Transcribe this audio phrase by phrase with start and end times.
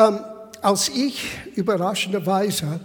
[0.00, 0.20] Ähm,
[0.62, 2.80] als ich überraschenderweise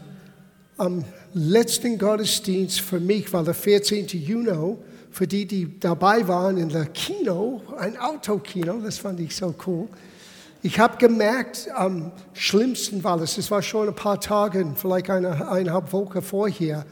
[0.76, 4.08] am letzten Gottesdienst für mich war der 14.
[4.08, 4.76] Juni,
[5.12, 9.88] für die, die dabei waren in der Kino, ein Autokino, das fand ich so cool.
[10.62, 15.50] Ich habe gemerkt, am schlimmsten war es, es war schon ein paar Tage, vielleicht eine
[15.50, 16.86] eineinhalb Wochen vorher,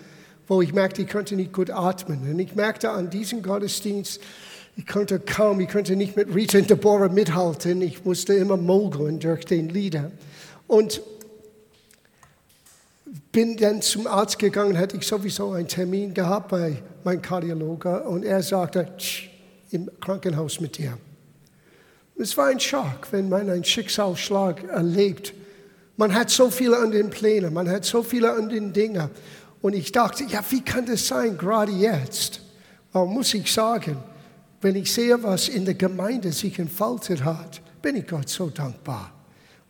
[0.47, 2.31] wo ich merkte, ich konnte nicht gut atmen.
[2.31, 4.21] Und ich merkte an diesem Gottesdienst,
[4.75, 7.81] ich konnte kaum, ich konnte nicht mit Rita und Deborah mithalten.
[7.81, 10.11] Ich musste immer mogeln durch den Lieder.
[10.67, 11.01] Und
[13.31, 18.23] bin dann zum Arzt gegangen, hatte ich sowieso einen Termin gehabt bei meinem Kardiologe und
[18.23, 18.87] er sagte,
[19.71, 20.97] im Krankenhaus mit dir.
[22.15, 25.33] Es war ein Schock, wenn man einen Schicksalsschlag erlebt.
[25.97, 29.09] Man hat so viele an den Plänen, man hat so viele an den Dingen.
[29.61, 32.41] Und ich dachte, ja, wie kann das sein, gerade jetzt?
[32.91, 33.97] Aber muss ich sagen,
[34.63, 39.13] wenn ich sehe, was in der Gemeinde sich entfaltet hat, bin ich Gott so dankbar.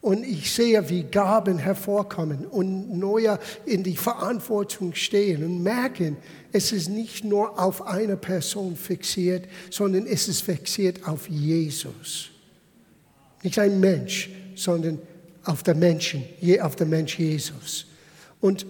[0.02, 6.18] Und ich sehe, wie Gaben hervorkommen und neue in die Verantwortung stehen und merken,
[6.52, 12.32] es ist nicht nur auf eine Person fixiert, sondern es ist fixiert auf Jesus.
[13.44, 15.00] Nicht ein Mensch, sondern
[15.46, 16.26] auf den Menschen,
[16.62, 17.86] auf den Mensch Jesus.
[18.42, 18.66] Und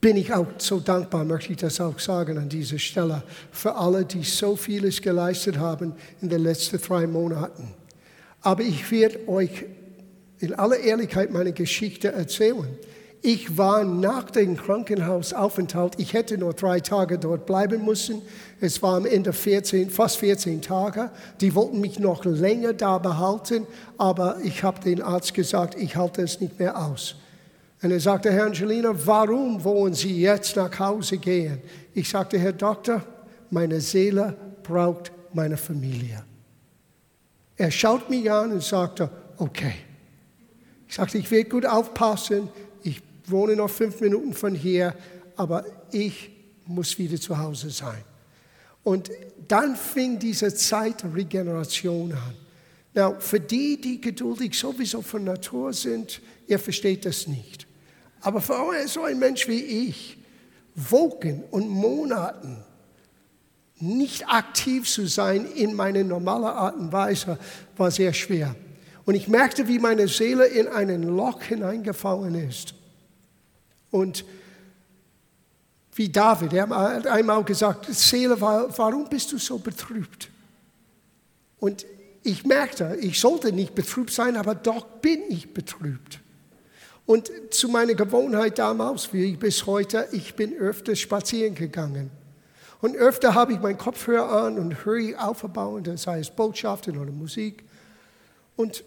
[0.00, 4.04] bin ich auch so dankbar, möchte ich das auch sagen an dieser Stelle, für alle,
[4.04, 7.74] die so vieles geleistet haben in den letzten drei Monaten.
[8.40, 9.64] Aber ich werde euch
[10.38, 12.68] in aller Ehrlichkeit meine Geschichte erzählen.
[13.22, 18.22] Ich war nach dem Krankenhausaufenthalt, ich hätte nur drei Tage dort bleiben müssen.
[18.60, 21.10] Es war am Ende 14, fast 14 Tage.
[21.42, 23.66] Die wollten mich noch länger da behalten,
[23.98, 27.16] aber ich habe den Arzt gesagt, ich halte es nicht mehr aus.
[27.82, 31.62] Und er sagte, Herr Angelina, warum wollen Sie jetzt nach Hause gehen?
[31.94, 33.02] Ich sagte, Herr Doktor,
[33.50, 36.22] meine Seele braucht meine Familie.
[37.56, 39.74] Er schaut mich an und sagte, okay.
[40.88, 42.48] Ich sagte, ich werde gut aufpassen.
[42.82, 44.94] Ich wohne noch fünf Minuten von hier,
[45.36, 46.30] aber ich
[46.66, 48.02] muss wieder zu Hause sein.
[48.82, 49.10] Und
[49.48, 52.34] dann fing diese Zeit Regeneration an.
[52.92, 57.66] Now, für die, die geduldig sowieso von Natur sind, ihr versteht das nicht.
[58.20, 58.54] Aber für
[58.86, 60.18] so ein Mensch wie ich,
[60.74, 62.64] Wochen und Monaten
[63.80, 67.38] nicht aktiv zu sein in meiner normalen Art und Weise,
[67.76, 68.54] war sehr schwer.
[69.06, 72.74] Und ich merkte, wie meine Seele in einen Loch hineingefallen ist.
[73.90, 74.24] Und
[75.94, 80.30] wie David, er hat einmal gesagt, Seele, warum bist du so betrübt?
[81.58, 81.84] Und
[82.22, 86.20] ich merkte, ich sollte nicht betrübt sein, aber doch bin ich betrübt.
[87.06, 92.10] Und zu meiner Gewohnheit damals, wie ich bis heute, ich bin öfter spazieren gegangen.
[92.80, 97.64] Und öfter habe ich meinen Kopfhörer an und höre aufbauen, sei es Botschaften oder Musik.
[98.56, 98.84] Und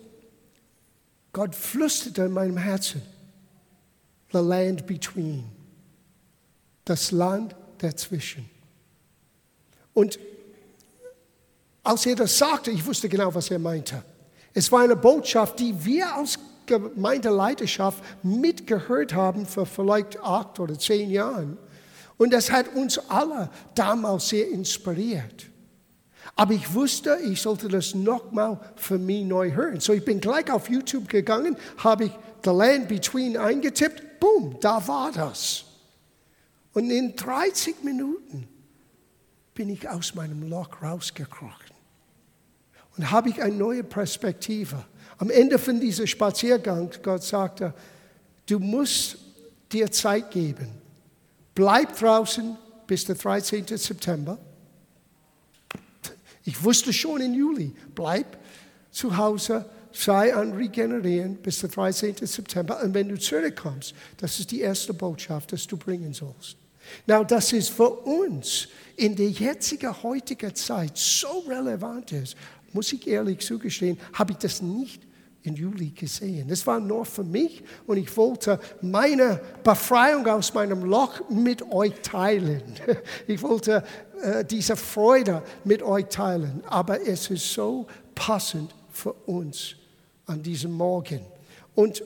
[1.31, 3.01] Gott flüsterte in meinem Herzen,
[4.31, 5.45] the land between,
[6.85, 8.49] das Land dazwischen.
[9.93, 10.19] Und
[11.83, 14.03] als er das sagte, ich wusste genau, was er meinte.
[14.53, 21.09] Es war eine Botschaft, die wir als Gemeindeleiterschaft mitgehört haben für vielleicht acht oder zehn
[21.09, 21.57] Jahren.
[22.17, 25.47] Und das hat uns alle damals sehr inspiriert.
[26.35, 29.79] Aber ich wusste, ich sollte das nochmal für mich neu hören.
[29.79, 32.11] So ich bin gleich auf YouTube gegangen, habe ich
[32.43, 35.65] The Land Between eingetippt, boom, da war das.
[36.73, 38.47] Und in 30 Minuten
[39.53, 41.73] bin ich aus meinem Loch rausgekrochen
[42.97, 44.83] und habe ich eine neue Perspektive.
[45.17, 47.73] Am Ende von diesem Spaziergang, Gott sagte,
[48.47, 49.17] du musst
[49.71, 50.67] dir Zeit geben.
[51.55, 52.57] Bleib draußen
[52.87, 53.65] bis der 13.
[53.77, 54.37] September.
[56.45, 58.37] Ich wusste schon im Juli, bleib
[58.91, 62.15] zu Hause, sei an Regenerieren bis der 13.
[62.25, 62.81] September.
[62.83, 66.57] Und wenn du zurückkommst, das ist die erste Botschaft, dass du bringen sollst.
[67.07, 72.35] Now, das ist für uns in der jetzigen, heutigen Zeit so relevant ist,
[72.73, 75.01] muss ich ehrlich zugestehen, habe ich das nicht
[75.43, 76.47] im Juli gesehen.
[76.47, 81.93] Das war nur für mich und ich wollte meine Befreiung aus meinem Loch mit euch
[82.01, 82.63] teilen.
[83.27, 83.83] Ich wollte
[84.21, 89.75] äh, diese Freude mit euch teilen, aber es ist so passend für uns
[90.25, 91.21] an diesem Morgen.
[91.75, 92.03] Und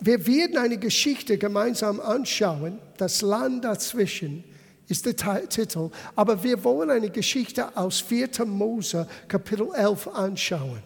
[0.00, 4.44] wir werden eine Geschichte gemeinsam anschauen, das Land dazwischen
[4.88, 8.44] ist der Titel, aber wir wollen eine Geschichte aus 4.
[8.46, 10.82] Mose Kapitel 11 anschauen.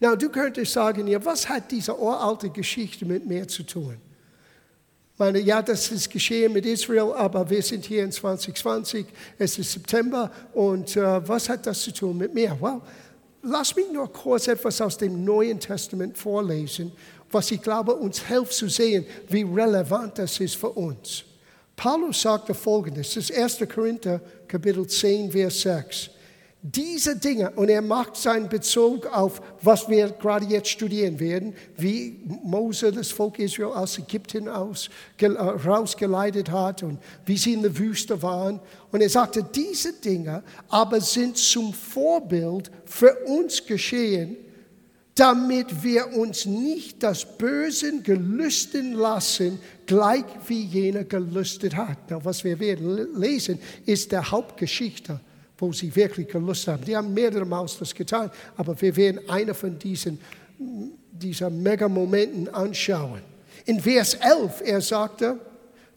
[0.00, 3.96] Na, du könntest sagen, ja, was hat diese uralte Geschichte mit mir zu tun?
[5.16, 9.06] Meine, ja, das ist geschehen mit Israel, aber wir sind hier in 2020,
[9.36, 12.56] es ist September und uh, was hat das zu tun mit mir?
[12.60, 12.80] Well,
[13.42, 16.92] lass mich nur kurz etwas aus dem Neuen Testament vorlesen,
[17.32, 21.24] was ich glaube, uns hilft zu sehen, wie relevant das ist für uns.
[21.78, 23.68] Paulus sagte folgendes, das ist 1.
[23.72, 26.10] Korinther, Kapitel 10, Vers 6.
[26.60, 32.20] Diese Dinge, und er macht seinen Bezug auf, was wir gerade jetzt studieren werden, wie
[32.42, 34.90] Mose das Volk Israel aus Ägypten aus,
[35.20, 38.58] äh, rausgeleitet hat und wie sie in der Wüste waren.
[38.90, 44.36] Und er sagte, diese Dinge aber sind zum Vorbild für uns geschehen,
[45.14, 51.98] damit wir uns nicht das Bösen gelüsten lassen, gleich wie jener gelüstet hat.
[52.08, 55.18] Na, was wir werden lesen, ist der Hauptgeschichte
[55.58, 56.84] wo sie wirklich Lust haben.
[56.84, 60.18] Die haben mehrere Mal das getan, aber wir werden einer von diesen,
[61.12, 63.20] dieser Mega-Momenten anschauen.
[63.64, 65.38] In Vers 11, er sagte,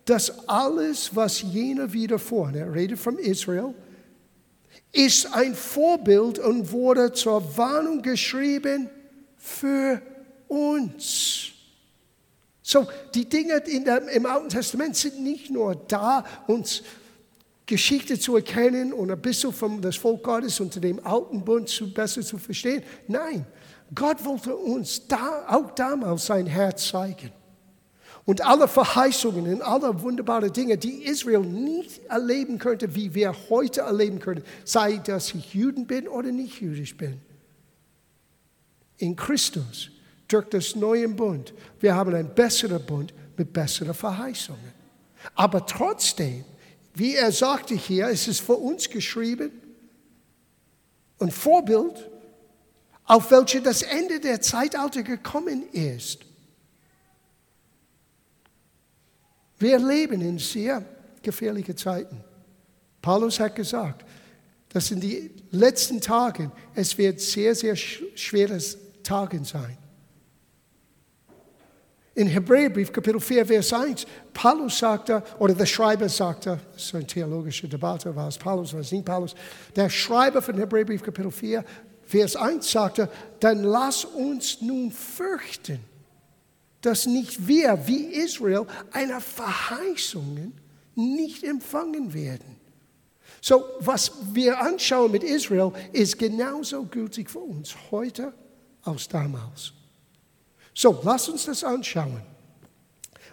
[0.05, 3.73] dass alles, was jener widerfuhr, er redet von Israel,
[4.91, 8.89] ist ein Vorbild und wurde zur Warnung geschrieben
[9.37, 10.01] für
[10.47, 11.51] uns.
[12.71, 16.83] So, die Dinge der, im Alten Testament sind nicht nur da, uns
[17.65, 21.93] Geschichte zu erkennen und ein bisschen von das Volk Gottes unter dem alten Bund zu,
[21.93, 22.81] besser zu verstehen.
[23.09, 23.45] Nein,
[23.93, 27.33] Gott wollte uns da, auch damals sein Herz zeigen.
[28.23, 33.81] Und alle Verheißungen und alle wunderbaren Dinge, die Israel nicht erleben könnte, wie wir heute
[33.81, 37.19] erleben können, sei dass ich Juden bin oder nicht jüdisch bin.
[38.97, 39.91] In Christus,
[40.31, 44.73] durch das neue Bund, wir haben einen besseren Bund mit besseren Verheißungen.
[45.35, 46.43] Aber trotzdem
[46.93, 49.51] wie er sagte hier, es ist für uns geschrieben
[51.19, 52.09] und Vorbild,
[53.05, 56.19] auf welche das Ende der Zeitalter gekommen ist.
[59.59, 60.83] Wir leben in sehr
[61.21, 62.23] gefährlichen Zeiten.
[63.01, 64.05] Paulus hat gesagt,
[64.69, 69.77] dass in den letzten Tagen es wird sehr, sehr schweres Tagen sein.
[72.13, 77.07] In Hebräerbrief Kapitel 4, Vers 1, Paulus sagte, oder der Schreiber sagte, das ist eine
[77.07, 79.33] theologische Debatte, war es Paulus, war es nicht Paulus,
[79.75, 81.63] der Schreiber von Hebräerbrief Kapitel 4,
[82.03, 83.09] Vers 1 sagte,
[83.39, 85.79] dann lass uns nun fürchten,
[86.81, 90.53] dass nicht wir wie Israel einer Verheißungen
[90.95, 92.57] nicht empfangen werden.
[93.39, 98.33] So, was wir anschauen mit Israel, ist genauso gültig für uns heute
[98.83, 99.71] als damals.
[100.81, 102.23] So, lasst uns das anschauen.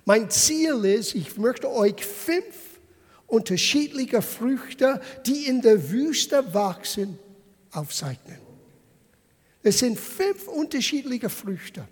[0.05, 2.79] Mein Ziel ist, ich möchte euch fünf
[3.27, 7.19] unterschiedliche Früchte, die in der Wüste wachsen,
[7.73, 8.37] aufzeichnen.
[9.62, 11.89] Es sind fünf unterschiedliche Früchte.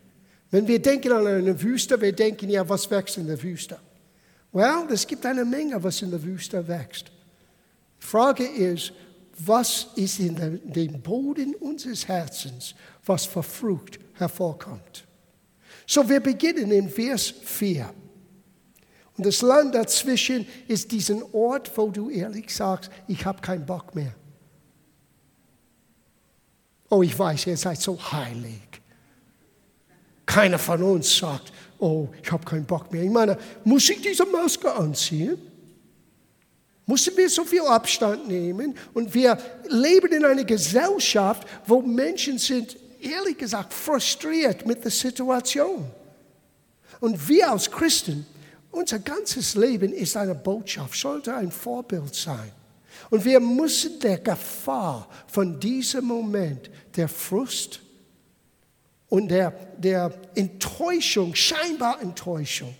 [0.50, 3.78] Wenn wir denken an eine Wüste, wir denken ja, was wächst in der Wüste?
[4.52, 7.10] Well, es gibt eine Menge, was in der Wüste wächst.
[7.98, 8.92] Die Frage ist,
[9.38, 12.74] was ist in dem Boden unseres Herzens,
[13.06, 15.05] was für Frucht hervorkommt?
[15.86, 17.88] So, wir beginnen in Vers 4.
[19.16, 23.94] Und das Land dazwischen ist diesen Ort, wo du ehrlich sagst, ich habe keinen Bock
[23.94, 24.14] mehr.
[26.90, 28.60] Oh, ich weiß, ihr seid so heilig.
[30.26, 33.02] Keiner von uns sagt, oh, ich habe keinen Bock mehr.
[33.02, 35.38] Ich meine, muss ich diese Maske anziehen?
[36.84, 38.76] Müssen wir so viel Abstand nehmen?
[38.92, 45.90] Und wir leben in einer Gesellschaft, wo Menschen sind ehrlich gesagt frustriert mit der Situation.
[47.00, 48.26] Und wir als Christen,
[48.70, 52.52] unser ganzes Leben ist eine Botschaft, sollte ein Vorbild sein.
[53.10, 57.80] Und wir müssen der Gefahr von diesem Moment, der Frust
[59.08, 62.74] und der, der Enttäuschung, scheinbar Enttäuschung,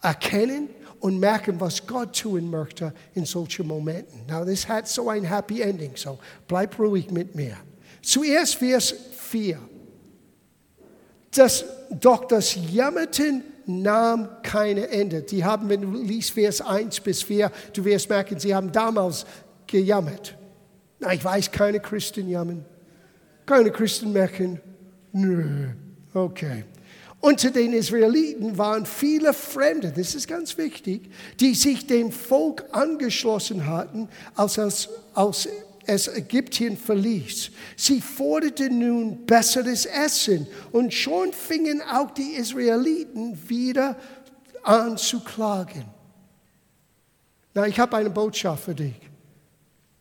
[0.00, 0.68] erkennen
[1.00, 4.24] und merken, was Gott tun möchte in solchen Momenten.
[4.26, 7.56] Now, das hat so ein Happy Ending, so bleib ruhig mit mir.
[8.02, 9.58] Zuerst Vers 4.
[11.34, 15.22] Das, doch das Jammerten nahm keine Ende.
[15.22, 19.24] Die haben, wenn du liest Vers 1 bis 4, du wirst merken, sie haben damals
[19.66, 20.36] gejammert.
[20.98, 22.64] Na, ich weiß, keine Christen jammern.
[23.46, 24.60] Keine Christen merken.
[25.12, 25.68] Nö,
[26.14, 26.64] okay.
[27.20, 33.66] Unter den Israeliten waren viele Fremde, das ist ganz wichtig, die sich dem Volk angeschlossen
[33.68, 35.48] hatten, als, als, als
[35.86, 37.50] es Ägypten verließ.
[37.76, 43.96] Sie forderten nun besseres Essen und schon fingen auch die Israeliten wieder
[44.62, 45.84] an zu klagen.
[47.54, 48.94] Na, ich habe eine Botschaft für dich.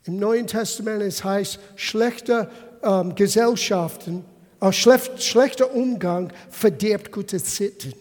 [0.05, 2.49] Im Neuen Testament es heißt, schlechte
[2.81, 4.23] ähm, Gesellschaften,
[4.59, 7.93] äh, schlechter Umgang verderbt gute Sitten.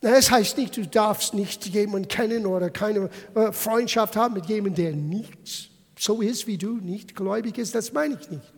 [0.00, 4.84] Es heißt nicht, du darfst nicht jemanden kennen oder keine äh, Freundschaft haben mit jemandem,
[4.84, 8.52] der nichts so ist wie du nicht gläubig ist, das meine ich nicht.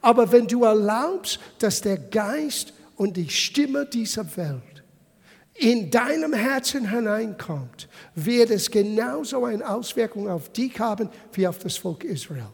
[0.00, 4.84] Aber wenn du erlaubst, dass der Geist und die Stimme dieser Welt
[5.54, 11.76] in deinem Herzen hineinkommt, wird es genauso eine Auswirkung auf dich haben wie auf das
[11.76, 12.50] Volk Israel.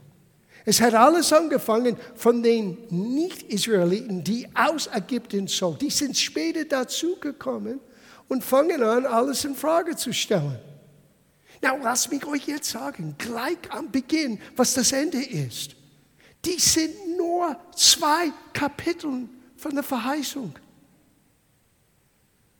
[0.65, 5.73] Es hat alles angefangen von den Nicht-Israeliten, die aus Ägypten so.
[5.73, 7.81] Die sind später dazugekommen
[8.31, 10.59] und fangen an, alles in Frage zu stellen.
[11.61, 15.75] Na, lass mich euch jetzt sagen, gleich am Beginn, was das Ende ist.
[16.45, 20.55] Die sind nur zwei Kapitel von der Verheißung.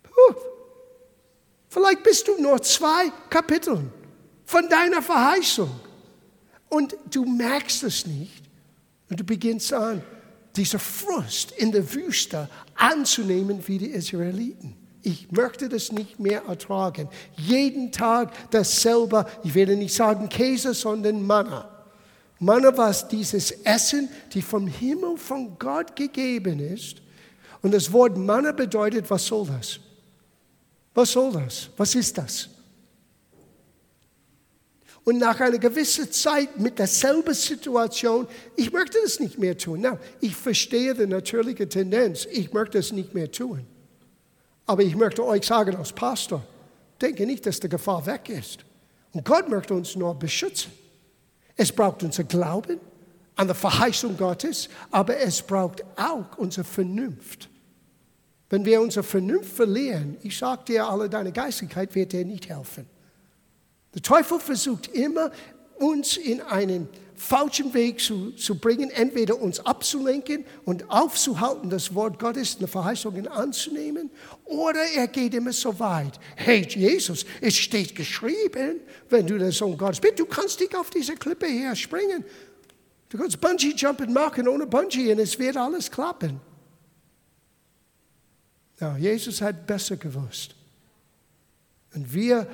[0.03, 0.35] Puh.
[1.69, 3.81] Vielleicht bist du nur zwei Kapitel
[4.45, 5.71] von deiner Verheißung.
[6.69, 8.43] Und du merkst es nicht.
[9.09, 10.03] Und du beginnst an,
[10.57, 14.80] diese Frust in der Wüste anzunehmen wie die Israeliten.
[15.03, 17.09] Ich möchte das nicht mehr ertragen.
[17.37, 21.69] Jeden Tag dasselbe, ich werde nicht sagen Käse, sondern Manna.
[22.39, 26.97] Manna war dieses Essen, die vom Himmel von Gott gegeben ist.
[27.63, 29.79] Und das Wort Manna bedeutet, was soll das?
[30.95, 31.69] Was soll das?
[31.77, 32.49] Was ist das?
[35.05, 38.27] Und nach einer gewissen Zeit mit derselben Situation,
[38.57, 39.81] ich möchte das nicht mehr tun.
[39.83, 43.67] Na, ich verstehe die natürliche Tendenz, ich möchte es nicht mehr tun.
[44.71, 46.45] Aber ich möchte euch sagen als Pastor,
[47.03, 48.65] denke nicht, dass die Gefahr weg ist.
[49.11, 50.71] Und Gott möchte uns nur beschützen.
[51.57, 52.79] Es braucht unser Glauben
[53.35, 57.49] an die Verheißung Gottes, aber es braucht auch unsere Vernunft.
[58.49, 62.87] Wenn wir unsere Vernunft verlieren, ich sage dir, alle deine Geistigkeit wird dir nicht helfen.
[63.93, 65.33] Der Teufel versucht immer,
[65.81, 66.89] uns in einen
[67.21, 73.29] falschen Weg zu, zu bringen, entweder uns abzulenken und aufzuhalten, das Wort Gottes, eine Verheißung
[73.29, 74.11] anzunehmen,
[74.47, 76.19] oder er geht immer so weit.
[76.35, 80.89] Hey Jesus, es steht geschrieben, wenn du der Sohn Gottes bist, du kannst dich auf
[80.89, 82.25] diese Klippe hier springen.
[83.11, 86.41] Du kannst Bungee Jumping machen ohne Bungee und es wird alles klappen.
[88.81, 90.55] Ja, Jesus hat besser gewusst.
[91.95, 92.47] Und wir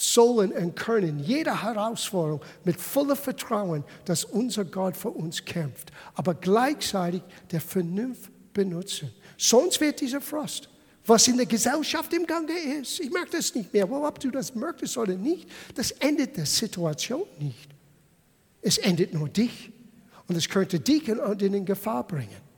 [0.00, 6.34] sollen und können jede Herausforderung mit vollem Vertrauen, dass unser Gott für uns kämpft, aber
[6.34, 9.12] gleichzeitig der Vernunft benutzen.
[9.36, 10.68] Sonst wird dieser Frost,
[11.06, 14.54] was in der Gesellschaft im Gange ist, ich merke das nicht mehr, ob du das
[14.54, 17.70] möchtest oder nicht, das endet der Situation nicht.
[18.62, 19.72] Es endet nur dich
[20.28, 22.49] und es könnte dich in Gefahr bringen.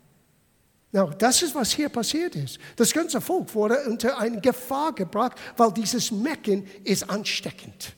[0.93, 2.59] Now, das ist, was hier passiert ist.
[2.77, 7.95] Das ganze Volk wurde unter eine Gefahr gebracht, weil dieses Mecken ist ansteckend.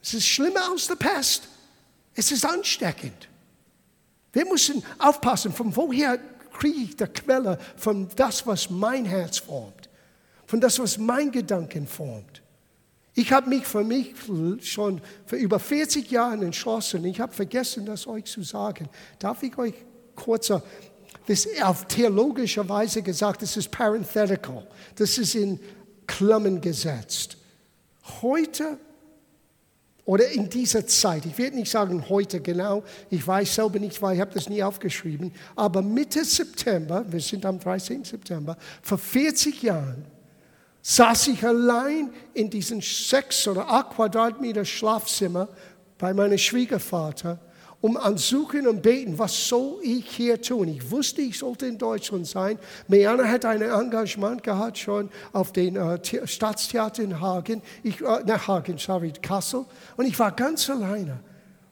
[0.00, 1.48] Es ist schlimmer als die Pest.
[2.14, 3.28] Es ist ansteckend.
[4.32, 6.18] Wir müssen aufpassen, von woher
[6.52, 9.88] kriege ich die Quelle von das, was mein Herz formt,
[10.46, 12.42] von das, was mein Gedanken formt.
[13.14, 14.14] Ich habe mich für mich
[14.62, 17.04] schon für über 40 Jahre entschlossen.
[17.04, 18.88] Ich habe vergessen, das euch zu sagen.
[19.18, 19.74] Darf ich euch
[20.14, 20.62] kurzer
[21.28, 24.66] das auf theologischer Weise gesagt, das ist parenthetical,
[24.96, 25.60] das ist in
[26.06, 27.36] Klammern gesetzt.
[28.22, 28.78] Heute
[30.06, 34.14] oder in dieser Zeit, ich werde nicht sagen heute genau, ich weiß selber nicht, weil
[34.14, 38.04] ich habe das nie aufgeschrieben, aber Mitte September, wir sind am 13.
[38.04, 40.06] September, vor 40 Jahren
[40.80, 45.46] saß ich allein in diesem sechs oder acht Quadratmeter Schlafzimmer
[45.98, 47.38] bei meinem Schwiegervater
[47.80, 50.68] um ansuchen und beten, was soll ich hier tun?
[50.68, 52.58] Ich wusste, ich sollte in Deutschland sein.
[52.88, 58.48] Meana hat ein Engagement gehabt schon auf dem äh, Staatstheater in Hagen, ich, äh, nach
[58.48, 59.64] Hagen, sorry, Kassel.
[59.96, 61.20] Und ich war ganz alleine.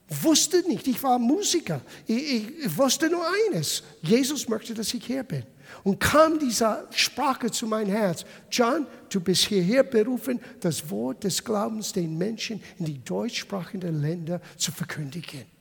[0.09, 1.81] Wusste nicht, ich war Musiker.
[2.05, 5.43] Ich, ich wusste nur eines, Jesus möchte, dass ich hier bin.
[5.83, 8.23] Und kam diese Sprache zu meinem Herz.
[8.49, 14.39] John, du bist hierher berufen, das Wort des Glaubens den Menschen in die deutschsprachigen Länder
[14.55, 15.56] zu verkündigen.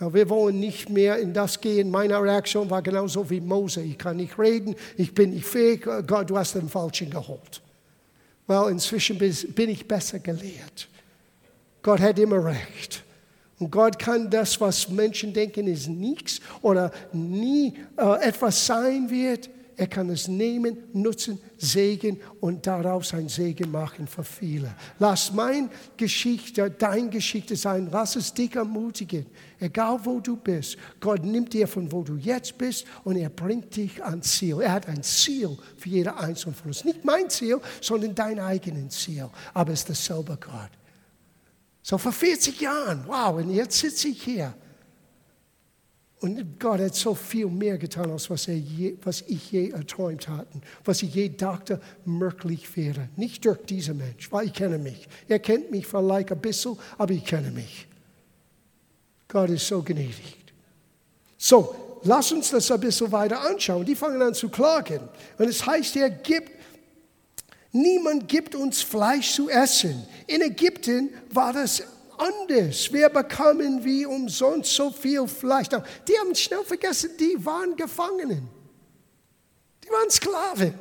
[0.00, 1.90] Wir wollen nicht mehr in das gehen.
[1.90, 3.82] Meine Reaktion war genauso wie Mose.
[3.82, 5.88] Ich kann nicht reden, ich bin nicht fähig.
[6.06, 7.60] Gott, du hast den Falschen geholt.
[8.46, 10.88] Well, inzwischen bin ich besser gelehrt.
[11.82, 13.02] Gott hat immer recht.
[13.58, 19.50] Und Gott kann das, was Menschen denken, ist nichts oder nie äh, etwas sein wird,
[19.78, 24.74] er kann es nehmen, nutzen, Segen und daraus ein Segen machen für viele.
[24.98, 27.88] Lass meine Geschichte dein Geschichte sein.
[27.92, 29.26] Lass es dich ermutigen.
[29.60, 30.76] Egal wo du bist.
[30.98, 34.60] Gott nimmt dir von wo du jetzt bist und er bringt dich ans Ziel.
[34.60, 36.84] Er hat ein Ziel für jeder Einzelne von uns.
[36.84, 39.30] Nicht mein Ziel, sondern dein eigenes Ziel.
[39.54, 40.70] Aber es ist dasselbe Gott.
[41.82, 44.52] So vor 40 Jahren, wow, und jetzt sitze ich hier.
[46.20, 50.26] Und Gott hat so viel mehr getan, als was, er je, was ich je erträumt
[50.28, 53.08] hatte, was ich je dachte, möglich wäre.
[53.16, 55.08] Nicht durch diesen Mensch, weil ich kenne mich.
[55.28, 57.86] Er kennt mich vielleicht ein bisschen, aber ich kenne mich.
[59.28, 60.36] Gott ist so gnädig.
[61.36, 63.84] So, lass uns das ein bisschen weiter anschauen.
[63.84, 65.00] Die fangen an zu klagen.
[65.38, 66.50] Und es heißt hier, gibt,
[67.70, 70.04] niemand gibt uns Fleisch zu essen.
[70.26, 71.84] In Ägypten war das
[72.18, 72.92] anders.
[72.92, 75.68] Wir bekamen wie umsonst so viel Fleisch.
[75.68, 78.48] Die haben schnell vergessen, die waren Gefangenen.
[79.84, 80.74] Die waren Sklaven.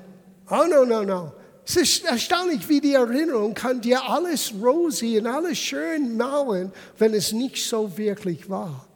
[0.50, 1.34] Oh, no, no, no.
[1.66, 7.14] Es ist erstaunlich, wie die Erinnerung kann dir alles rosy und alles schön malen, wenn
[7.14, 8.88] es nicht so wirklich war.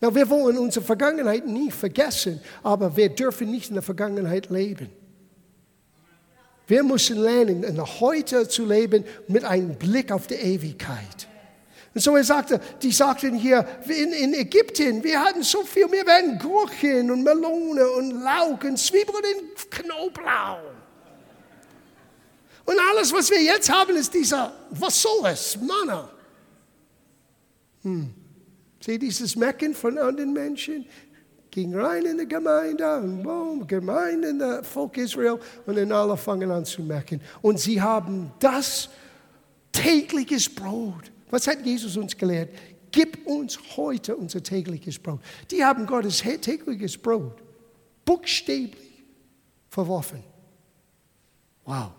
[0.00, 4.90] Na, wir wollen unsere Vergangenheit nie vergessen, aber wir dürfen nicht in der Vergangenheit leben.
[6.68, 11.28] Wir müssen lernen, in der Heute zu leben mit einem Blick auf die Ewigkeit.
[11.94, 16.06] Und so er sagte, die sagten hier in, in Ägypten, wir hatten so viel, wir
[16.06, 20.72] werden Gurken und Melone und Lauch und Zwiebeln und Knoblauch.
[22.64, 26.08] Und alles, was wir jetzt haben, ist dieser, was soll es, Manna.
[27.82, 28.14] Hm.
[28.80, 30.86] Seht dieses Mecken von anderen Menschen?
[31.50, 36.16] Ging rein in die Gemeinde und boom, Gemeinde in der Volk Israel und dann alle
[36.16, 37.20] fangen an zu mecken.
[37.42, 38.88] Und sie haben das
[39.70, 41.12] tägliches Brot.
[41.32, 42.50] Was hat Jesus uns gelehrt?
[42.90, 45.20] Gib uns heute unser tägliches Brot.
[45.50, 47.42] Die haben Gottes tägliches Brot
[48.04, 49.02] buchstäblich
[49.70, 50.22] verworfen.
[51.64, 51.92] Wow.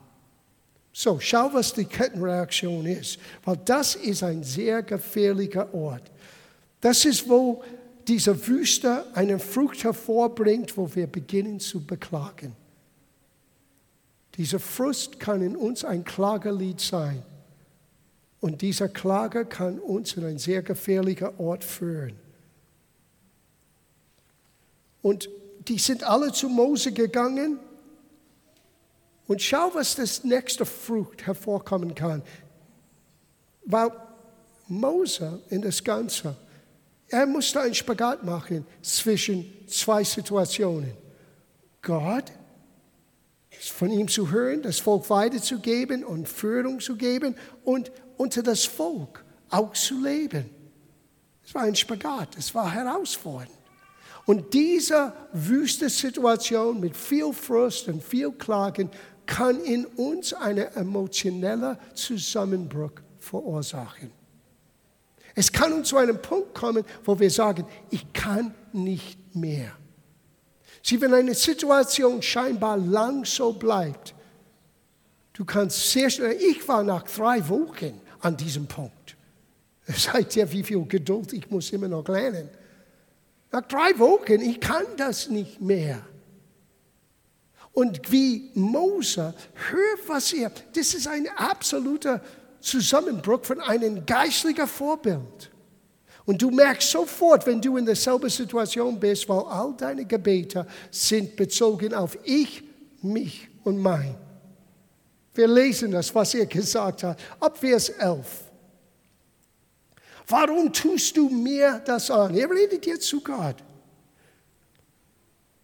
[0.91, 6.11] So, schau, was die Kettenreaktion ist, weil das ist ein sehr gefährlicher Ort.
[6.79, 7.63] Das ist, wo
[8.07, 12.55] diese Wüste eine Frucht hervorbringt, wo wir beginnen zu beklagen.
[14.35, 17.23] Diese Frust kann in uns ein Klagelied sein.
[18.43, 22.19] Und dieser Klage kann uns in ein sehr gefährlicher Ort führen.
[25.01, 25.29] Und
[25.69, 27.57] die sind alle zu Mose gegangen
[29.27, 32.21] und schau, was das nächste Frucht hervorkommen kann.
[33.63, 33.91] Weil
[34.67, 36.35] Mose in das Ganze,
[37.07, 40.91] er musste einen Spagat machen zwischen zwei Situationen.
[41.81, 42.25] Gott,
[43.71, 49.23] von ihm zu hören, das Volk weiterzugeben und Führung zu geben und unter das Volk
[49.49, 50.49] auch zu leben.
[51.45, 53.51] Es war ein Spagat, es war herausfordernd.
[54.25, 58.89] Und diese wüste Situation mit viel Frust und viel Klagen
[59.25, 64.11] kann in uns einen emotionellen Zusammenbruch verursachen.
[65.35, 69.71] Es kann uns zu einem Punkt kommen, wo wir sagen, ich kann nicht mehr.
[70.81, 74.13] Sie, wenn eine Situation scheinbar lang so bleibt,
[75.33, 79.15] du kannst sehr schnell, ich war nach drei Wochen an diesem Punkt.
[79.87, 82.49] Seid ihr, wie viel Geduld ich muss immer noch lernen.
[83.51, 86.01] Nach drei Wochen, ich kann das nicht mehr.
[87.73, 92.21] Und wie Mose, hör was er, das ist ein absoluter
[92.59, 95.51] Zusammenbruch von einem geistlichen Vorbild.
[96.25, 101.35] Und du merkst sofort, wenn du in derselben Situation bist, weil all deine Gebete sind
[101.35, 102.63] bezogen auf ich,
[103.01, 104.15] mich und mein.
[105.33, 108.25] Wir lesen das, was er gesagt hat, ab Vers 11.
[110.27, 112.35] Warum tust du mir das an?
[112.35, 113.57] Er redet jetzt zu Gott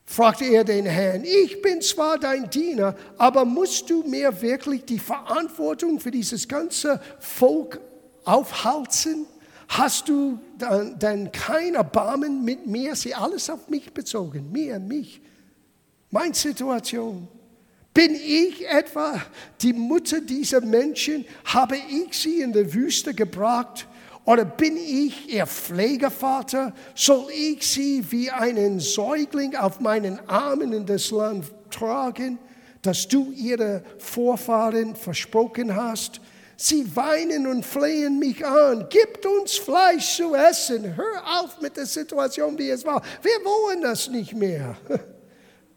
[0.09, 4.97] fragte er den Herrn, ich bin zwar dein Diener, aber musst du mir wirklich die
[4.97, 7.79] Verantwortung für dieses ganze Volk
[8.25, 9.27] aufhalten?
[9.67, 12.95] Hast du dann, dann kein Erbarmen mit mir?
[12.95, 15.21] Sie alles auf mich bezogen, mir, mich,
[16.09, 17.27] meine Situation.
[17.93, 19.21] Bin ich etwa
[19.61, 21.25] die Mutter dieser Menschen?
[21.45, 23.87] Habe ich sie in der Wüste gebracht?
[24.25, 26.73] Oder bin ich ihr Pflegevater?
[26.93, 32.37] Soll ich sie wie einen Säugling auf meinen Armen in das Land tragen,
[32.83, 36.21] das du ihre Vorfahren versprochen hast?
[36.57, 38.87] Sie weinen und flehen mich an.
[38.89, 40.95] Gibt uns Fleisch zu essen.
[40.95, 43.01] Hör auf mit der Situation, wie es war.
[43.23, 44.77] Wir wollen das nicht mehr.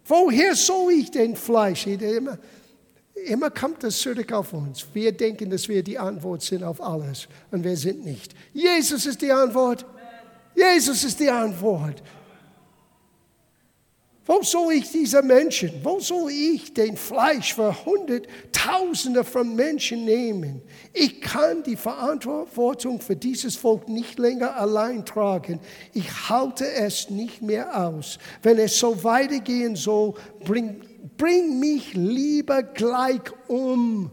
[0.05, 1.87] Woher soll ich denn Fleisch?
[1.87, 4.87] Immer kommt das zurück auf uns.
[4.93, 8.35] Wir denken, dass wir die Antwort sind auf alles und wir sind nicht.
[8.53, 9.87] Jesus ist die Antwort.
[10.55, 12.03] Jesus ist die Antwort.
[14.25, 20.63] Wo soll ich diese Menschen, wo soll ich den Fleisch für Hunderttausende von Menschen nehmen?
[20.93, 25.59] Ich kann die Verantwortung für dieses Volk nicht länger allein tragen.
[25.93, 28.19] Ich halte es nicht mehr aus.
[28.43, 34.11] Wenn es so weitergehen soll, bringt bring mich lieber gleich um.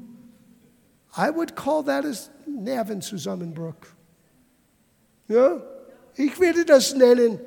[1.17, 2.13] I would call that a
[2.47, 3.75] Nervenzusammenbruch.
[5.27, 5.61] Ja?
[6.15, 7.39] Ich würde das nennen.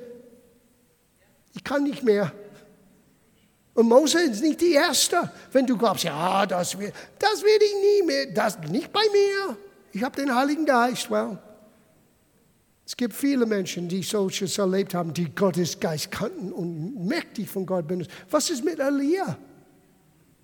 [1.54, 2.32] Ich kann nicht mehr.
[3.74, 5.30] Und Mose ist nicht die Erste.
[5.50, 9.56] Wenn du glaubst, ja, das, wird, das werde ich nie mehr, das nicht bei mir.
[9.92, 11.10] Ich habe den Heiligen Geist.
[11.10, 11.38] Well,
[12.84, 17.64] Es gibt viele Menschen, die solches erlebt haben, die Gottes Geist kannten und mächtig von
[17.64, 18.10] Gott benutzt.
[18.30, 19.38] Was ist mit Elia?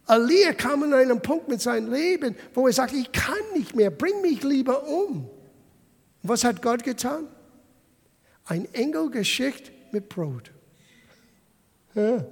[0.08, 3.90] Elia kam an einen Punkt mit seinem Leben, wo er sagt, ich kann nicht mehr,
[3.90, 5.28] bring mich lieber um.
[6.22, 7.26] Was hat Gott getan?
[8.46, 10.50] Ein Engel geschickt mit Brot.
[11.94, 12.24] Ja.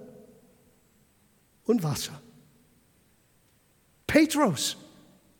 [1.66, 2.20] Und Wasser.
[4.06, 4.76] Petrus,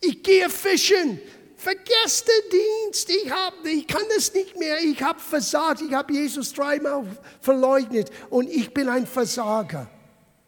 [0.00, 1.20] ich gehe fischen.
[1.56, 3.08] Vergesst den Dienst.
[3.08, 4.78] Ich, hab, ich kann das nicht mehr.
[4.82, 5.80] Ich habe versagt.
[5.80, 7.06] Ich habe Jesus dreimal
[7.40, 9.90] verleugnet und ich bin ein Versager.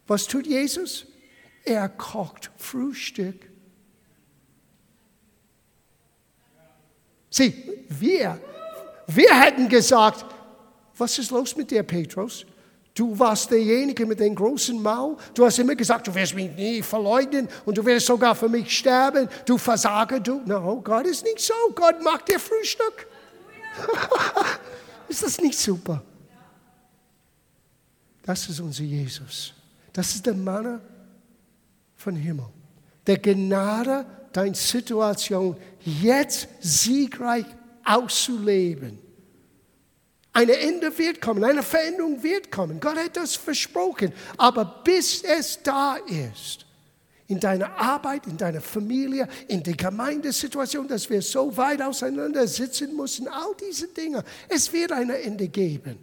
[0.07, 1.07] Was tut Jesus?
[1.65, 3.49] Er kocht Frühstück.
[7.31, 7.55] Sieh,
[7.89, 8.41] wir,
[9.07, 10.25] wir hätten gesagt,
[10.97, 12.45] was ist los mit dir, Petrus?
[12.99, 15.17] Du warst derjenige mit dem großen Maul.
[15.33, 18.77] Du hast immer gesagt, du wirst mich nie verleugnen und du wirst sogar für mich
[18.77, 19.29] sterben.
[19.47, 20.41] Du Versager, du.
[20.45, 21.55] No, Gott ist nicht so.
[21.77, 23.07] Gott mag dir Frühstück.
[25.09, 26.03] ist das nicht super?
[28.25, 29.53] Das ist unser Jesus.
[29.93, 30.81] Das ist der Mann
[31.95, 32.47] von Himmel.
[33.07, 37.47] Der Gnade, deine Situation jetzt siegreich
[37.85, 38.99] auszuleben.
[40.39, 42.79] Ein Ende wird kommen, eine Veränderung wird kommen.
[42.79, 44.13] Gott hat das versprochen.
[44.37, 46.65] Aber bis es da ist,
[47.27, 52.95] in deiner Arbeit, in deiner Familie, in der Gemeindesituation, dass wir so weit auseinander sitzen
[52.95, 55.99] müssen, all diese Dinge, es wird ein Ende geben.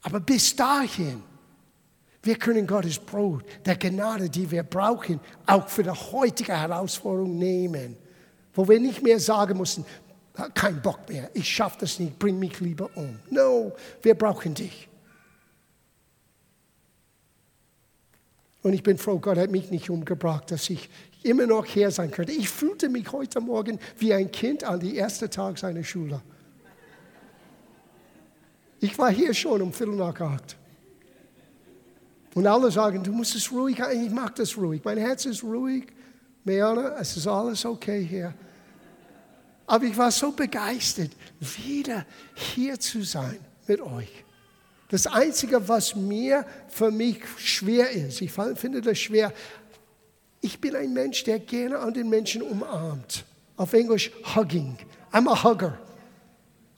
[0.00, 1.22] Aber bis dahin,
[2.22, 7.98] wir können Gottes Brot, der Gnade, die wir brauchen, auch für die heutige Herausforderung nehmen.
[8.54, 9.84] Wo wir nicht mehr sagen müssen,
[10.54, 13.18] kein Bock mehr, ich schaffe das nicht, bring mich lieber um.
[13.30, 14.88] No, wir brauchen dich.
[18.62, 20.88] Und ich bin froh, Gott hat mich nicht umgebracht, dass ich
[21.22, 22.32] immer noch hier sein könnte.
[22.32, 26.22] Ich fühlte mich heute Morgen wie ein Kind an den ersten Tag seiner Schule.
[28.80, 30.56] Ich war hier schon um Viertel nach acht.
[32.34, 33.78] Und alle sagen, du musst es ruhig.
[33.78, 34.80] Ich mag das ruhig.
[34.84, 35.86] Mein Herz ist ruhig.
[36.44, 38.34] Meana, es ist alles okay hier.
[39.72, 42.04] Aber ich war so begeistert, wieder
[42.34, 44.10] hier zu sein mit euch.
[44.90, 49.32] Das Einzige, was mir für mich schwer ist, ich finde das schwer,
[50.42, 53.24] ich bin ein Mensch, der gerne an den Menschen umarmt.
[53.56, 54.76] Auf Englisch, hugging.
[55.10, 55.78] I'm a hugger.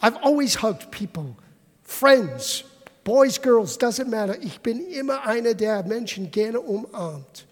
[0.01, 1.35] I've always hugged people,
[1.83, 2.63] friends,
[3.03, 4.41] boys, girls, doesn't matter.
[4.41, 7.45] Ich bin immer einer, der Menschen gerne umarmt.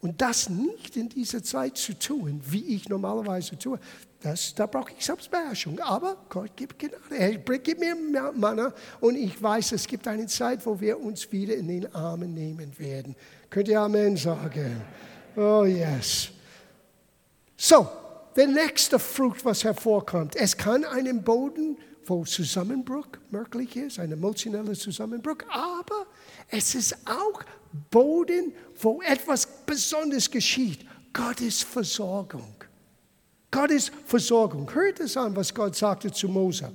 [0.00, 3.80] Und das nicht in dieser Zeit zu tun, wie ich normalerweise tue,
[4.20, 5.78] das, da brauche ich Selbstbeherrschung.
[5.80, 6.96] Aber Gott gibt Gnade.
[7.10, 7.94] Er gibt mir
[8.34, 12.34] Manna und ich weiß, es gibt eine Zeit, wo wir uns wieder in den Armen
[12.34, 13.14] nehmen werden.
[13.50, 14.82] Könnt ihr Amen sagen?
[15.36, 16.30] Oh yes.
[17.56, 17.88] So,
[18.34, 24.74] der nächste Frucht, was hervorkommt, es kann einen Boden, wo Zusammenbruch möglich ist, ein emotioneller
[24.74, 26.06] Zusammenbruch, aber
[26.48, 27.42] es ist auch
[27.90, 30.86] Boden, wo etwas Besonderes geschieht.
[31.12, 32.55] Gottes Versorgung.
[33.56, 34.70] Gottes Versorgung.
[34.74, 36.70] Hört es an, was Gott sagte zu Mose.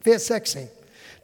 [0.00, 0.66] Vers 16.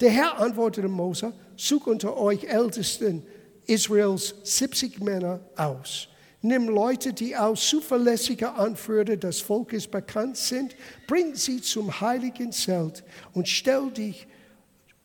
[0.02, 3.22] Der Herr antwortete Mose, such unter euch Ältesten
[3.66, 6.08] Israels 70 Männer aus.
[6.42, 10.76] Nimm Leute, die als zuverlässige Anführer des Volkes bekannt sind,
[11.06, 13.02] bring sie zum heiligen Zelt
[13.32, 14.26] und stell dich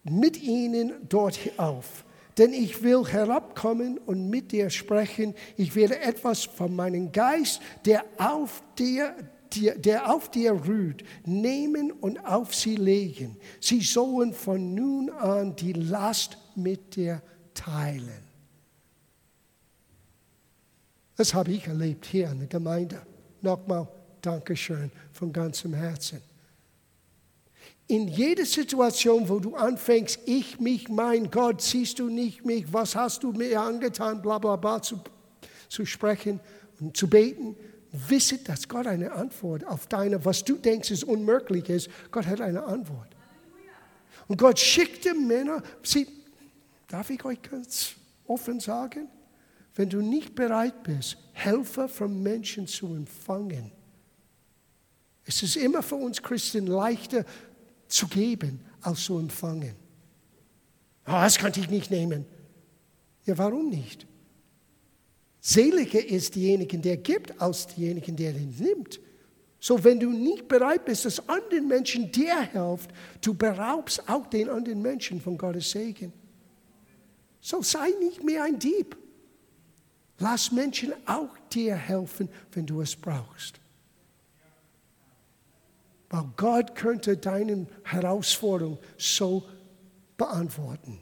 [0.04, 2.04] mit ihnen dort auf.
[2.38, 5.34] Denn ich will herabkommen und mit dir sprechen.
[5.56, 9.16] Ich werde etwas von meinem Geist, der auf dir
[9.56, 13.38] der auf dir ruht, nehmen und auf sie legen.
[13.60, 17.22] Sie sollen von nun an die Last mit dir
[17.54, 18.28] teilen.
[21.16, 23.02] Das habe ich erlebt hier in der Gemeinde.
[23.42, 23.88] Nochmal
[24.22, 26.22] Dankeschön von ganzem Herzen.
[27.88, 32.96] In jeder Situation, wo du anfängst, ich, mich, mein Gott, siehst du nicht mich, was
[32.96, 35.00] hast du mir angetan, bla bla bla, zu,
[35.70, 36.42] zu sprechen
[36.82, 37.56] und zu beten,
[37.92, 41.90] Wisse, dass Gott eine Antwort auf deine, was du denkst, ist unmöglich ist.
[42.12, 43.08] Gott hat eine Antwort.
[44.28, 45.64] Und Gott schickte Männer.
[45.84, 46.08] Sie,
[46.88, 47.96] darf ich euch ganz
[48.26, 49.08] offen sagen?
[49.76, 53.72] Wenn du nicht bereit bist, Helfer von Menschen zu empfangen,
[55.24, 57.26] es ist immer für uns Christen leichter
[57.88, 59.76] zu geben, als zu empfangen.
[61.06, 62.26] Oh, das könnte ich nicht nehmen.
[63.26, 64.08] Ja, warum nicht?
[65.48, 69.00] Seliger ist diejenigen, der gibt, als diejenigen, der nimmt.
[69.62, 72.90] So, wenn du nicht bereit bist, dass anderen Menschen dir hilft,
[73.22, 76.12] du beraubst auch den anderen Menschen von Gottes Segen.
[77.40, 78.98] So sei nicht mehr ein Dieb.
[80.20, 83.62] Lass Menschen auch dir helfen, wenn du es brauchst.
[86.10, 89.48] Weil Gott könnte deine Herausforderung so
[90.18, 91.00] beantworten.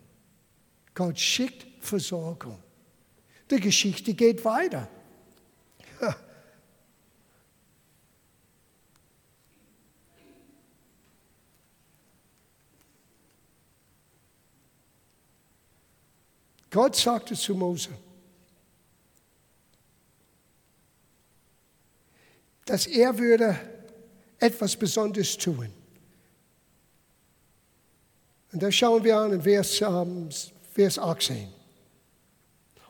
[0.94, 2.60] Gott schickt Versorgung.
[3.50, 4.90] Die Geschichte geht weiter.
[16.76, 17.88] Gott sagte zu Mose,
[22.66, 23.58] dass er würde
[24.40, 25.72] etwas Besonderes tun.
[28.52, 30.28] Und da schauen wir an in Vers, um,
[30.74, 31.55] Vers 18.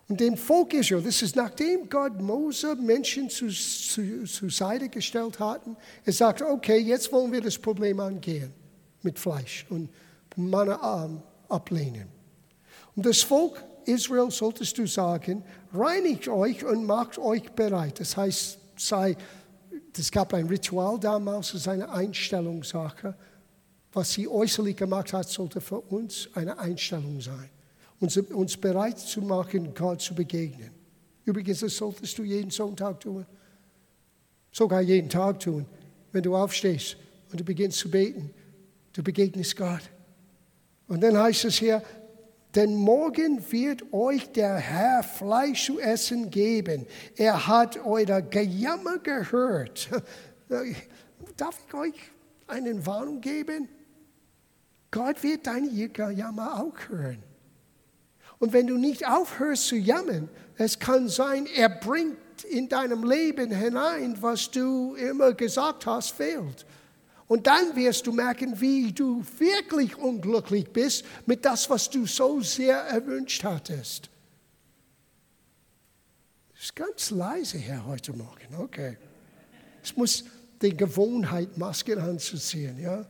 [0.07, 5.39] Und dem Volk Israel, das ist nachdem Gott Mose Menschen zu, zu, zur Seite gestellt
[5.39, 8.53] hatten, er sagt, okay, jetzt wollen wir das Problem angehen
[9.01, 9.89] mit Fleisch und
[10.35, 12.07] Manna um, ablehnen.
[12.95, 17.99] Und das Volk Israel solltest du sagen, reinigt euch und macht euch bereit.
[17.99, 19.17] Das heißt, sei
[19.97, 23.15] es gab ein Ritual damals, es ist eine Einstellungssache.
[23.93, 27.49] Was sie äußerlich gemacht hat, sollte für uns eine Einstellung sein.
[28.05, 30.69] Uns, uns bereit zu machen, Gott zu begegnen.
[31.23, 33.25] Übrigens, das solltest du jeden Sonntag tun.
[34.51, 35.65] Sogar jeden Tag tun.
[36.11, 36.97] Wenn du aufstehst
[37.31, 38.29] und du beginnst zu beten,
[38.93, 39.81] du begegnest Gott.
[40.87, 41.81] Und dann heißt es hier,
[42.53, 46.85] denn morgen wird euch der Herr Fleisch zu essen geben.
[47.15, 49.89] Er hat euer Gejammer gehört.
[51.37, 51.95] Darf ich euch
[52.45, 53.67] eine Warnung geben?
[54.91, 57.34] Gott wird dein Gejammer auch hören.
[58.39, 62.17] Und wenn du nicht aufhörst zu jammern, es kann sein, er bringt
[62.49, 66.65] in deinem Leben hinein, was du immer gesagt hast, fehlt.
[67.27, 72.41] Und dann wirst du merken, wie du wirklich unglücklich bist mit das, was du so
[72.41, 74.09] sehr erwünscht hattest.
[76.55, 78.97] Es ist ganz leise hier heute Morgen, okay.
[79.83, 80.23] Es muss
[80.61, 83.05] die Gewohnheit, Masken anzuziehen, ja.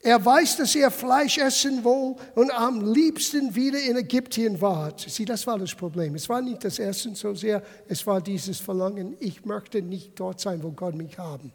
[0.00, 4.92] Er weiß, dass er Fleisch essen will und am liebsten wieder in Ägypten war.
[4.96, 6.14] Sieh, das war das Problem.
[6.14, 10.40] Es war nicht das Essen so sehr, es war dieses Verlangen, ich möchte nicht dort
[10.40, 11.52] sein, wo Gott mich haben.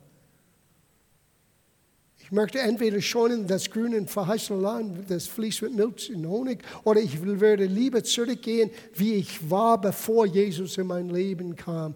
[2.17, 6.63] Ich möchte entweder schon in das grüne, verheißene Land, das fließt mit Milch und Honig,
[6.84, 11.95] oder ich würde lieber zurückgehen, wie ich war, bevor Jesus in mein Leben kam,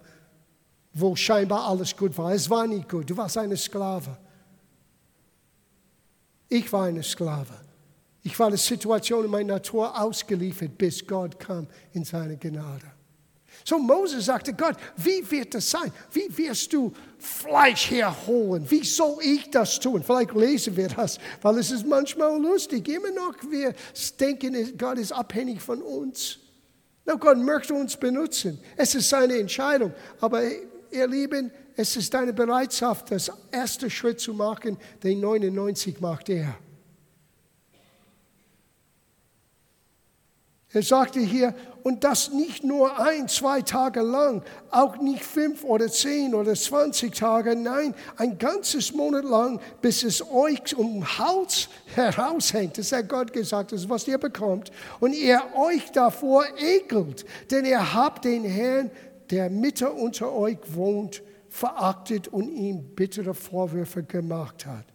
[0.94, 2.34] wo scheinbar alles gut war.
[2.34, 3.10] Es war nicht gut.
[3.10, 4.18] Du warst eine Sklave.
[6.50, 7.54] Ich war eine Sklave.
[8.24, 12.92] Ich war der Situation in meiner Natur ausgeliefert, bis Gott kam in seine Gnade.
[13.64, 15.92] So Moses sagte Gott, wie wird das sein?
[16.12, 18.66] Wie wirst du Fleisch herholen?
[18.70, 20.04] Wie soll ich das tun?
[20.04, 22.88] Vielleicht lesen wir das, weil es ist manchmal lustig.
[22.88, 23.74] Immer noch, wir
[24.20, 26.40] denken, Gott ist abhängig von uns.
[27.06, 28.60] No, Gott möchte uns benutzen.
[28.76, 29.94] Es ist seine Entscheidung.
[30.20, 30.44] Aber
[30.92, 36.58] ihr Lieben, es ist deine Bereitschaft, das erste Schritt zu machen, den 99 macht er.
[40.74, 45.88] Er sagte hier, und das nicht nur ein, zwei Tage lang, auch nicht fünf oder
[45.88, 51.70] zehn oder zwanzig Tage, nein, ein ganzes Monat lang, bis es euch um den Hals
[51.96, 52.78] heraushängt.
[52.80, 54.72] Das hat Gott gesagt, das ist, was ihr bekommt.
[55.00, 58.90] Und ihr euch davor ekelt, denn ihr habt den Herrn,
[59.30, 64.86] der Mitte unter euch wohnt, verachtet und ihm bittere Vorwürfe gemacht hat.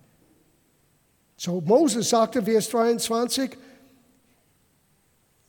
[1.36, 3.56] So Moses sagte, Vers 23,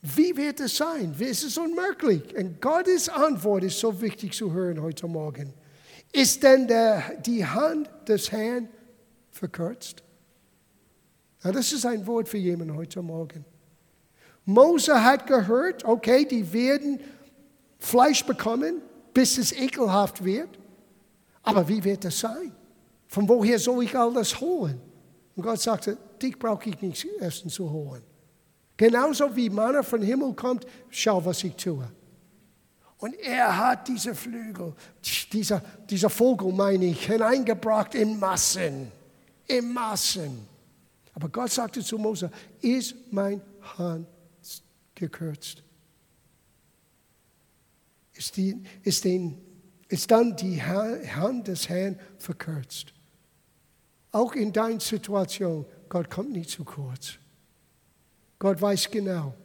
[0.01, 1.15] wie wird es sein?
[1.19, 2.35] Es ist unmöglich.
[2.35, 5.53] Und Gottes Antwort ist so wichtig zu hören heute Morgen.
[6.11, 8.67] Ist denn der, die Hand des Herrn
[9.31, 10.03] verkürzt?
[11.43, 13.45] Ja, das ist ein Wort für jemanden heute Morgen.
[14.45, 16.99] Mose hat gehört, okay, die werden
[17.79, 18.81] Fleisch bekommen,
[19.13, 20.49] bis es ekelhaft wird.
[21.43, 22.51] Aber wie wird das sein?
[23.07, 24.81] Von woher soll ich all das holen?
[25.35, 28.01] Und Gott sagte, dich brauche ich nicht Essen zu holen.
[28.77, 31.87] Genauso wie Manna vom Himmel kommt, schau, was ich tue.
[32.97, 34.73] Und er hat diese Flügel,
[35.31, 38.91] dieser, dieser Vogel, meine ich, hineingebracht in Massen.
[39.45, 40.47] In Massen.
[41.13, 43.41] Aber Gott sagte zu Mose, ist mein
[43.77, 44.07] Hand
[44.95, 45.61] gekürzt?
[48.13, 49.37] Ist, die, ist den
[49.93, 52.95] ist dann die Hand des Herrn verkürzt.
[54.11, 57.19] Auch in deiner Situation, Gott kommt nicht zu kurz.
[58.39, 59.35] Gott weiß genau.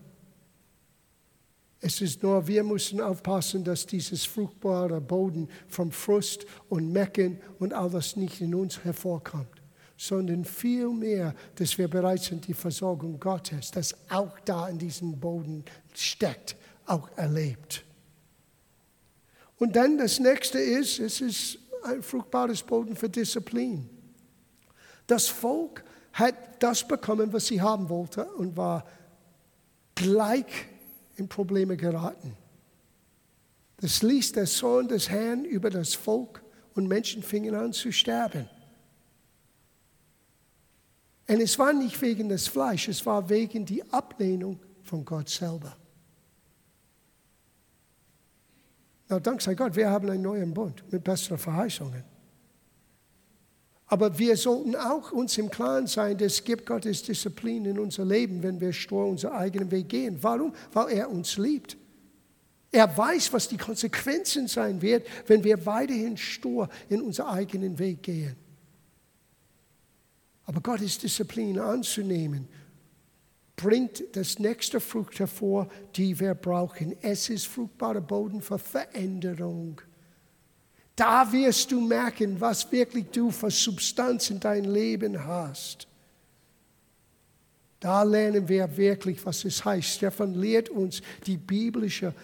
[1.81, 7.75] Es ist nur, wir müssen aufpassen, dass dieses fruchtbare Boden vom Frust und Mecken und
[7.75, 9.61] alles nicht in uns hervorkommt,
[9.99, 15.63] sondern vielmehr, dass wir bereit sind, die Versorgung Gottes, das auch da in diesem Boden
[15.93, 16.57] steckt,
[16.87, 17.85] auch erlebt.
[19.59, 23.89] Und dann das nächste ist, es ist ein fruchtbares Boden für Disziplin.
[25.07, 28.87] Das Volk hat das bekommen, was sie haben wollte und war
[29.95, 30.67] gleich
[31.17, 32.37] in Probleme geraten.
[33.81, 36.43] Das ließ der Sohn des Herrn über das Volk
[36.75, 38.49] und Menschen fingen an zu sterben.
[41.29, 45.77] Und es war nicht wegen des Fleisches, es war wegen der Ablehnung von Gott selber.
[49.09, 52.05] Na, dank sei Gott, wir haben einen neuen Bund mit besseren Verheißungen.
[53.87, 58.43] Aber wir sollten auch uns im Klaren sein, es gibt Gottes Disziplin in unser Leben,
[58.43, 60.19] wenn wir stur unseren eigenen Weg gehen.
[60.21, 60.53] Warum?
[60.73, 61.79] Weil er uns liebt.
[62.71, 68.03] Er weiß, was die Konsequenzen sein werden, wenn wir weiterhin stur in unseren eigenen Weg
[68.03, 68.37] gehen.
[70.45, 72.47] Aber Gottes Disziplin anzunehmen
[73.59, 76.97] bringt das nächste Frucht hervor, die wir brauchen.
[77.03, 79.81] Es ist fruchtbarer Boden für Veränderung.
[80.95, 85.89] Da wirst du merken, was wirklich du für Substanz in dein Leben hast.
[87.81, 89.89] Da lernen wir wirklich, was es heißt.
[89.89, 92.15] Stefan lehrt uns die biblischen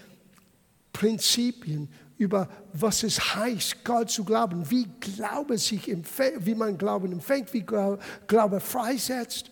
[0.92, 7.10] Prinzipien über was es heißt, Gott zu glauben, wie Glaube sich empfängt, wie man Glauben
[7.10, 9.50] empfängt, wie Glaube freisetzt.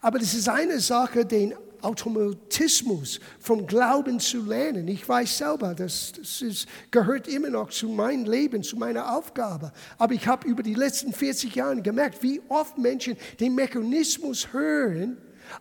[0.00, 4.88] Aber das ist eine Sache, den Automatismus vom Glauben zu lernen.
[4.88, 9.72] Ich weiß selber, das, das ist, gehört immer noch zu meinem Leben, zu meiner Aufgabe.
[9.98, 15.18] Aber ich habe über die letzten 40 Jahre gemerkt, wie oft Menschen den Mechanismus hören,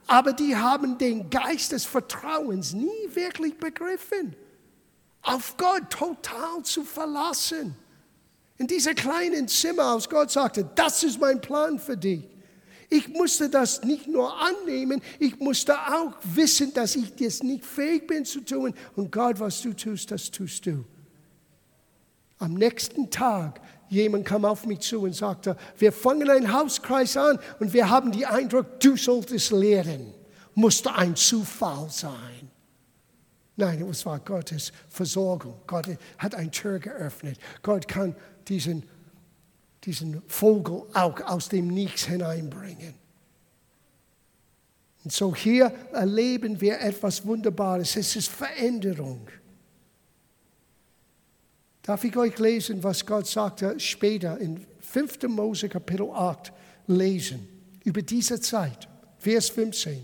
[0.07, 4.35] aber die haben den Geist des Vertrauens nie wirklich begriffen.
[5.21, 7.75] Auf Gott total zu verlassen.
[8.57, 12.27] In diesem kleinen Zimmer, als Gott sagte, das ist mein Plan für dich.
[12.89, 18.07] Ich musste das nicht nur annehmen, ich musste auch wissen, dass ich das nicht fähig
[18.07, 18.73] bin zu tun.
[18.95, 20.85] Und Gott, was du tust, das tust du.
[22.37, 27.39] Am nächsten Tag, jemand kam auf mich zu und sagte, wir fangen einen Hauskreis an
[27.59, 30.13] und wir haben den Eindruck, du solltest lehren.
[30.53, 32.51] Musste ein Zufall sein.
[33.57, 35.55] Nein, es war Gottes Versorgung.
[35.65, 37.39] Gott hat eine Tür geöffnet.
[37.61, 38.15] Gott kann
[38.47, 38.83] diesen
[39.85, 42.95] diesen Vogel auch aus dem Nichts hineinbringen.
[45.03, 47.95] Und so hier erleben wir etwas Wunderbares.
[47.95, 49.27] Es ist Veränderung.
[51.83, 55.23] Darf ich euch lesen, was Gott sagte später in 5.
[55.27, 56.51] Mose Kapitel 8
[56.87, 57.47] lesen
[57.83, 58.87] über diese Zeit,
[59.19, 60.03] Vers 15.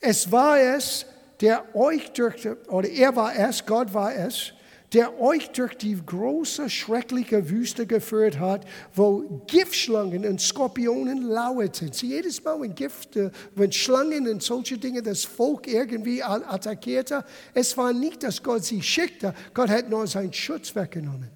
[0.00, 1.04] Es war es,
[1.40, 4.54] der euch durch, oder er war es, Gott war es,
[4.94, 11.92] der euch durch die große, schreckliche Wüste geführt hat, wo Giftschlangen und Skorpionen lauerten.
[11.92, 17.76] Sie jedes Mal, wenn Gifte, wenn Schlangen und solche Dinge das Volk irgendwie attackierte, es
[17.76, 21.30] war nicht, dass Gott sie schickte, Gott hat nur seinen Schutz weggenommen.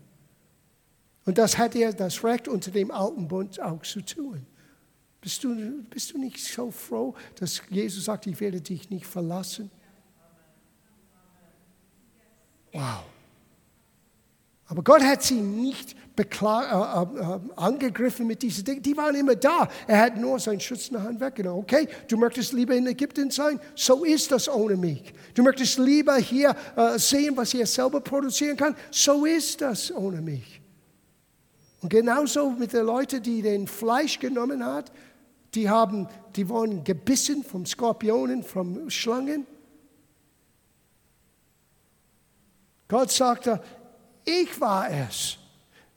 [1.24, 4.46] Und das hat er das Recht unter dem alten Bund auch zu tun.
[5.20, 9.68] Bist du, bist du nicht so froh, dass Jesus sagt, ich werde dich nicht verlassen?
[12.72, 13.04] Wow.
[14.68, 18.82] Aber Gott hat sie nicht äh, äh, angegriffen mit diesen Dingen.
[18.82, 19.68] Die waren immer da.
[19.86, 21.62] Er hat nur seinen Schutz in der Hand weggenommen.
[21.62, 23.58] Okay, du möchtest lieber in Ägypten sein?
[23.74, 25.14] So ist das ohne mich.
[25.34, 28.76] Du möchtest lieber hier äh, sehen, was er selber produzieren kann?
[28.90, 30.60] So ist das ohne mich.
[31.80, 34.92] Und genauso mit den Leuten, die den Fleisch genommen hat,
[35.54, 39.46] die haben, die wurden gebissen vom Skorpionen, vom Schlangen.
[42.88, 43.60] Gott sagte,
[44.28, 45.38] ich war es,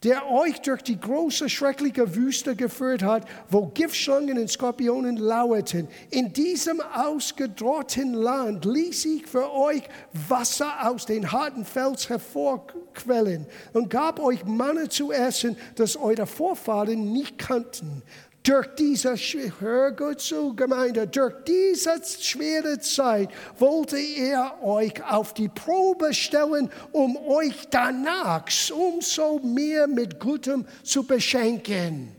[0.03, 5.87] der euch durch die große, schreckliche Wüste geführt hat, wo Giftschlangen und Skorpionen lauerten.
[6.09, 9.83] In diesem ausgedrohten Land ließ ich für euch
[10.29, 17.11] Wasser aus den harten Fels hervorquellen und gab euch Manne zu essen, das eure Vorfahren
[17.11, 18.01] nicht kannten
[18.43, 19.15] durch diese,
[19.59, 26.71] hör gut zu, Gemeinde, durch diese schwere Zeit wollte er euch auf die Probe stellen,
[26.91, 32.15] um euch danach umso mehr mit Gutem zu beschenken.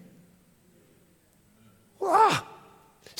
[1.98, 2.42] Wow.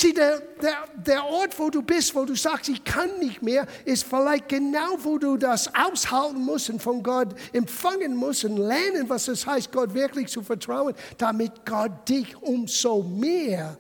[0.03, 3.69] Sieh, der, der, der Ort, wo du bist, wo du sagst, ich kann nicht mehr,
[3.85, 9.09] ist vielleicht genau, wo du das aushalten musst und von Gott empfangen musst und lernen,
[9.09, 13.79] was es heißt, Gott wirklich zu vertrauen, damit Gott dich umso mehr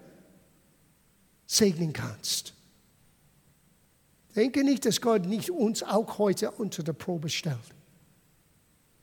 [1.45, 2.55] segnen kannst.
[4.37, 7.59] Denke nicht, dass Gott nicht uns auch heute unter der Probe stellt.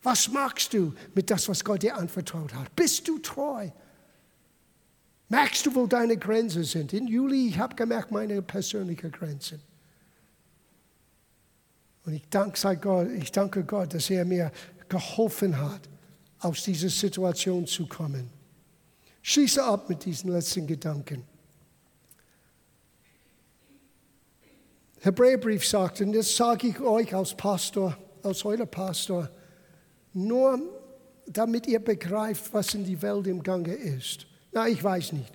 [0.04, 2.74] Was machst du mit das, was Gott dir anvertraut hat?
[2.78, 3.72] Bist du treu?
[5.30, 6.92] Merkst du, wo deine Grenzen sind?
[6.92, 9.62] In Juli, ich habe gemerkt, meine persönlichen Grenzen.
[12.06, 14.52] Und ich danke, Gott, ich danke Gott, dass er mir
[14.90, 15.82] geholfen hat,
[16.40, 18.30] aus dieser Situation zu kommen.
[19.22, 21.24] Schließe ab mit diesen letzten Gedanken.
[25.02, 29.30] Hebräerbrief sagt, und das sage ich euch als Pastor, als euer Pastor,
[30.14, 30.60] nur
[31.28, 34.26] damit ihr begreift, was in die Welt im Gange ist.
[34.60, 35.32] Na, ich weiß nicht,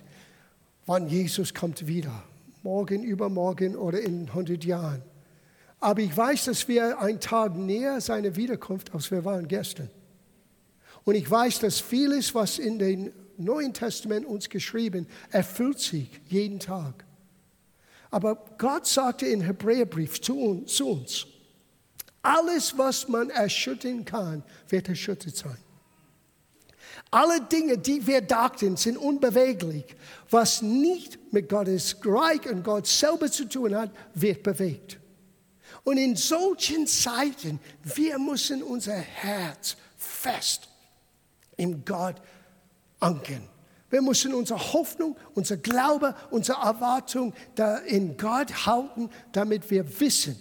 [0.85, 2.23] wann Jesus kommt wieder.
[2.61, 5.01] Morgen, übermorgen oder in 100 Jahren.
[5.79, 9.89] Aber ich weiß, dass wir einen Tag näher seiner Wiederkunft, als wir waren gestern.
[11.05, 16.59] Und ich weiß, dass vieles, was in dem Neuen Testament uns geschrieben, erfüllt sich jeden
[16.59, 17.03] Tag.
[18.11, 21.25] Aber Gott sagte in Hebräerbrief zu uns, zu uns,
[22.21, 25.64] alles, was man erschüttern kann, wird erschüttert sein.
[27.15, 29.85] Alle Dinge, die wir dachten, sind unbeweglich.
[30.29, 34.99] Was nicht mit Gottes Reich und Gott selber zu tun hat, wird bewegt.
[35.85, 40.67] Und in solchen Zeiten, wir müssen unser Herz fest
[41.55, 42.17] in Gott
[42.99, 43.47] ankern.
[43.89, 47.33] Wir müssen unsere Hoffnung, unser Glaube, unsere Erwartung
[47.87, 50.37] in Gott halten, damit wir wissen,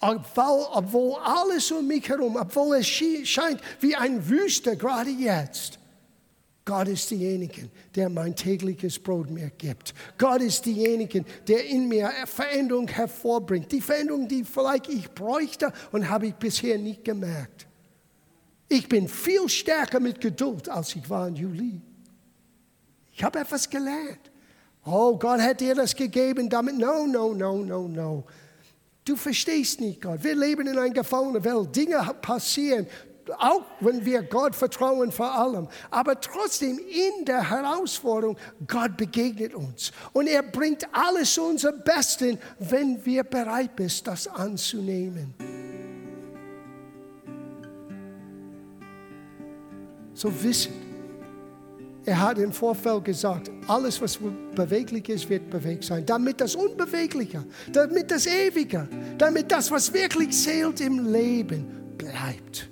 [0.00, 5.80] obwohl, obwohl alles um mich herum, obwohl es scheint wie ein Wüste gerade jetzt,
[6.64, 9.94] Gott ist derjenige, der mein tägliches Brot mir gibt.
[10.16, 13.72] Gott ist derjenige, der in mir Veränderung hervorbringt.
[13.72, 17.66] Die Veränderung, die vielleicht ich bräuchte und habe ich bisher nicht gemerkt.
[18.68, 21.80] Ich bin viel stärker mit Geduld, als ich war im Juli.
[23.12, 24.30] Ich habe etwas gelernt.
[24.84, 26.78] Oh, Gott hat dir das gegeben, damit.
[26.78, 28.24] No, no, no, no, no.
[29.04, 30.22] Du verstehst nicht Gott.
[30.22, 31.74] Wir leben in einer gefallenen Welt.
[31.74, 32.86] Dinge passieren,
[33.38, 35.68] auch wenn wir Gott vertrauen vor allem.
[35.90, 39.92] Aber trotzdem in der Herausforderung, Gott begegnet uns.
[40.12, 45.34] Und er bringt alles zu unserem Besten, wenn wir bereit sind, das anzunehmen.
[50.14, 50.72] So wissen,
[52.04, 54.18] er hat im Vorfeld gesagt, alles, was
[54.54, 56.04] beweglich ist, wird bewegt sein.
[56.04, 62.71] Damit das Unbewegliche, damit das Ewige, damit das, was wirklich zählt im Leben, bleibt.